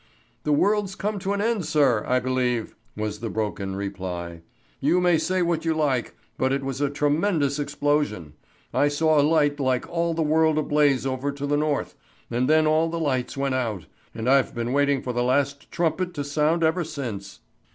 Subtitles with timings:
[0.45, 4.41] "The world's come to an end, sir, I believe," was the broken reply.
[4.79, 8.33] "You may say what you like, but it was a tremendous explosion.
[8.73, 11.95] I saw a light like all the world ablaze over to the north,
[12.31, 13.85] and then all the lights went out,
[14.15, 17.41] and I've been waiting for the last trump to sound ever since."